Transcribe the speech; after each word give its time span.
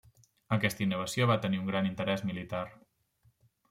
Aquesta 0.57 0.83
innovació 0.85 1.29
va 1.33 1.37
tenir 1.45 1.63
un 1.65 1.71
gran 1.71 1.93
interès 1.93 2.29
militar. 2.33 2.67